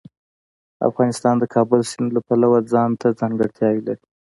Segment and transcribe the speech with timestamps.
[0.89, 4.03] افغانستان د کابل سیند له پلوه ځانته ځانګړتیاوې لري.